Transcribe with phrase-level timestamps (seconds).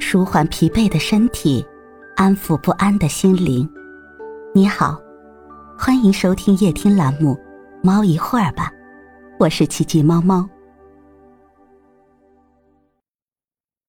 [0.00, 1.64] 舒缓疲惫的身体，
[2.16, 3.68] 安抚不安的心灵。
[4.54, 5.00] 你好，
[5.78, 7.34] 欢迎收听夜听栏目
[7.82, 8.70] 《猫一会儿吧》，
[9.38, 10.48] 我是奇迹猫猫。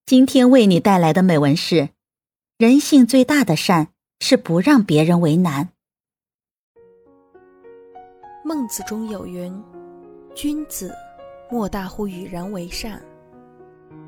[0.06, 1.90] 今天为你带来的美文是：
[2.58, 5.70] 人性最大的善是不让别人为难。
[8.44, 9.56] 孟子中有云
[10.36, 10.94] ：“君子
[11.52, 13.02] 莫大乎与人为善。”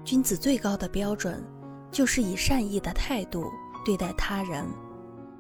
[0.03, 1.43] 君子最高的标准，
[1.91, 3.51] 就是以善意的态度
[3.85, 4.65] 对待他人，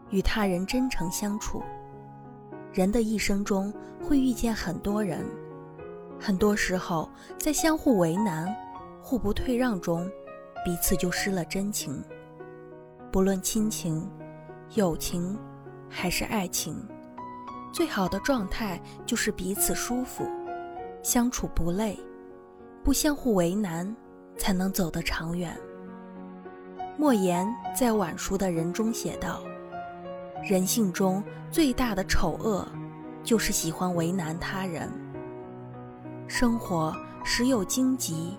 [0.09, 1.63] 与他人真诚相处。
[2.73, 3.73] 人的一生中
[4.03, 5.25] 会遇见很多人，
[6.19, 8.53] 很多时候在相互为难、
[9.01, 10.09] 互不退让中，
[10.65, 12.03] 彼此就失了真情。
[13.11, 14.09] 不论亲情、
[14.75, 15.37] 友情，
[15.89, 16.75] 还是爱情，
[17.73, 20.25] 最好的状态就是彼此舒服，
[21.01, 21.97] 相处不累，
[22.83, 23.95] 不相互为难。
[24.37, 25.55] 才能走得长远。
[26.97, 29.41] 莫言在晚熟的人中写道
[30.47, 32.67] ：“人性中最大的丑恶，
[33.23, 34.89] 就是喜欢为难他人。
[36.27, 38.37] 生活时有荆棘，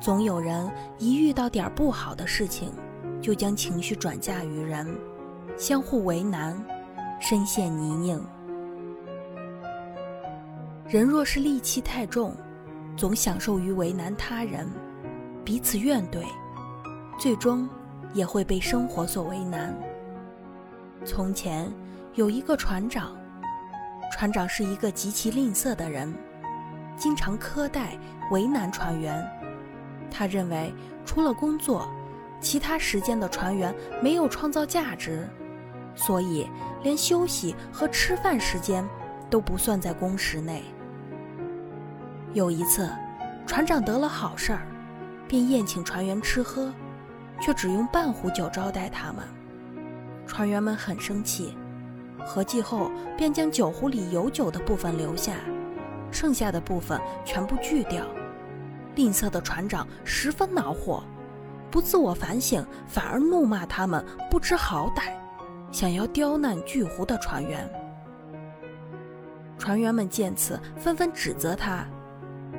[0.00, 2.72] 总有人一遇到点不好的事情，
[3.20, 4.86] 就将情绪转嫁于人，
[5.56, 6.58] 相互为难，
[7.20, 8.20] 深陷泥泞。
[10.88, 12.34] 人若是戾气太重，
[12.96, 14.66] 总享受于为难他人。”
[15.44, 16.24] 彼此怨怼，
[17.18, 17.68] 最终
[18.12, 19.76] 也会被生活所为难。
[21.04, 21.70] 从前
[22.14, 23.16] 有一个船长，
[24.12, 26.14] 船长是一个极其吝啬的人，
[26.96, 27.98] 经常苛待
[28.30, 29.26] 为难船员。
[30.10, 30.72] 他认为
[31.04, 31.88] 除了工作，
[32.40, 35.28] 其他时间的船员没有创造价值，
[35.94, 36.48] 所以
[36.82, 38.86] 连休息和吃饭时间
[39.30, 40.64] 都不算在工时内。
[42.34, 42.88] 有一次，
[43.46, 44.66] 船长得了好事儿。
[45.28, 46.72] 便宴请船员吃喝，
[47.40, 49.24] 却只用半壶酒招待他们。
[50.26, 51.56] 船员们很生气，
[52.24, 55.34] 合计后便将酒壶里有酒的部分留下，
[56.10, 58.04] 剩下的部分全部拒掉。
[58.94, 61.04] 吝啬的船长十分恼火，
[61.70, 65.12] 不自我反省，反而怒骂他们不知好歹，
[65.70, 67.70] 想要刁难拒壶的船员。
[69.58, 71.86] 船员们见此，纷纷指责他。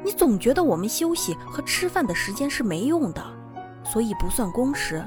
[0.03, 3.23] 你总觉得我们休息和吃饭的时间是没用的，
[3.91, 5.03] 所以不算工时。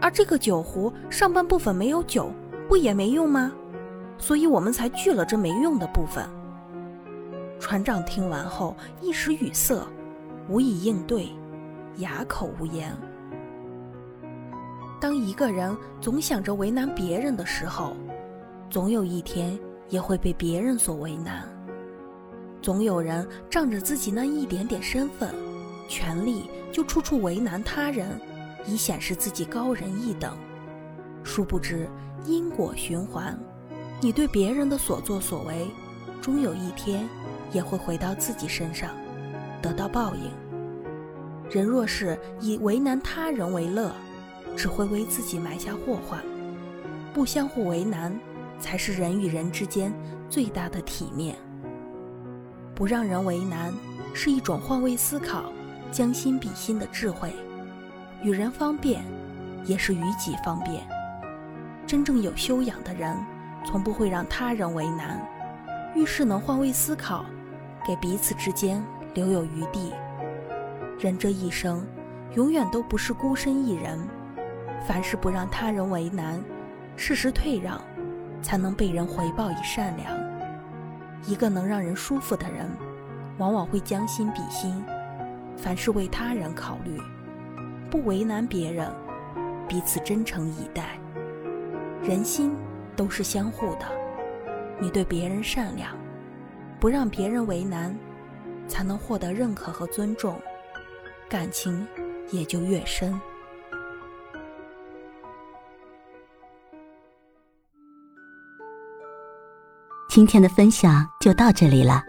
[0.00, 2.30] 而这个酒壶上半部分没有酒，
[2.68, 3.52] 不也没用吗？
[4.18, 6.24] 所以我们才锯了这没用的部分。
[7.58, 9.82] 船长听完后一时语塞，
[10.48, 11.28] 无以应对，
[11.96, 12.94] 哑口无言。
[15.00, 17.96] 当一个人总想着为难别人的时候，
[18.68, 19.58] 总有一天
[19.88, 21.46] 也会被别人所为难。
[22.60, 25.34] 总有人仗着自己那一点点身份、
[25.88, 28.20] 权力，就处处为难他人，
[28.66, 30.36] 以显示自己高人一等。
[31.22, 31.88] 殊不知
[32.24, 33.38] 因果循环，
[34.00, 35.66] 你对别人的所作所为，
[36.20, 37.08] 终有一天
[37.52, 38.90] 也会回到自己身上，
[39.60, 40.30] 得到报应。
[41.50, 43.92] 人若是以为难他人为乐，
[44.56, 46.20] 只会为自己埋下祸患。
[47.14, 48.18] 不相互为难，
[48.58, 49.92] 才是人与人之间
[50.28, 51.36] 最大的体面。
[52.74, 53.72] 不让人为难，
[54.12, 55.50] 是一种换位思考、
[55.90, 57.32] 将心比心的智慧。
[58.22, 59.04] 与人方便，
[59.64, 60.86] 也是与己方便。
[61.86, 63.16] 真正有修养的人，
[63.64, 65.20] 从不会让他人为难。
[65.94, 67.24] 遇事能换位思考，
[67.86, 68.82] 给彼此之间
[69.14, 69.92] 留有余地。
[70.98, 71.86] 人这一生，
[72.34, 73.98] 永远都不是孤身一人。
[74.86, 76.42] 凡事不让他人为难，
[76.96, 77.80] 适时退让，
[78.42, 80.12] 才能被人回报以善良。
[81.26, 82.70] 一个能让人舒服的人，
[83.38, 84.84] 往往会将心比心，
[85.56, 87.00] 凡事为他人考虑，
[87.90, 88.90] 不为难别人，
[89.66, 90.98] 彼此真诚以待。
[92.02, 92.54] 人心
[92.94, 93.86] 都是相互的，
[94.78, 95.96] 你对别人善良，
[96.78, 97.96] 不让别人为难，
[98.68, 100.40] 才能获得认可和尊重，
[101.28, 101.86] 感情
[102.30, 103.18] 也就越深。
[110.08, 112.02] 今天的分享就到这里了，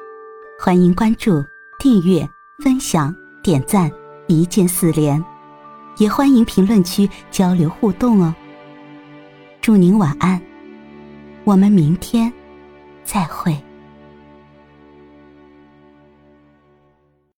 [0.64, 1.44] 欢迎关注、
[1.80, 2.26] 订阅、
[2.64, 3.14] 分享、
[3.48, 3.90] 点赞，
[4.28, 5.24] 一键四连，
[6.00, 8.36] 也欢迎评论区交流互动哦。
[9.62, 10.42] 祝您晚安，
[11.46, 12.30] 我们明天
[13.06, 13.58] 再会。